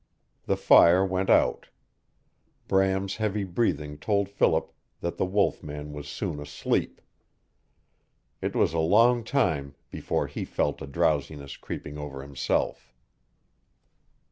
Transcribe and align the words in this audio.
The 0.47 0.57
fire 0.57 1.05
went 1.05 1.29
out. 1.29 1.67
Bram's 2.67 3.17
heavy 3.17 3.43
breathing 3.43 3.99
told 3.99 4.29
Philip 4.29 4.73
that 5.01 5.17
the 5.17 5.25
wolf 5.27 5.61
man 5.61 5.93
was 5.93 6.07
soon 6.07 6.39
asleep. 6.39 7.01
It 8.41 8.55
was 8.55 8.73
a 8.73 8.79
long 8.79 9.23
time 9.23 9.75
before 9.91 10.25
he 10.25 10.43
felt 10.43 10.81
a 10.81 10.87
drowsiness 10.87 11.55
creeping 11.55 11.99
over 11.99 12.23
himself. 12.23 12.91